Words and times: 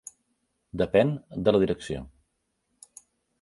Depèn 0.81 1.11
de 1.49 1.53
la 1.53 1.61
direcció. 1.65 2.01